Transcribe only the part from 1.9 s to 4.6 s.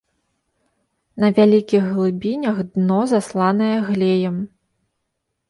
глыбінях дно засланае глеем.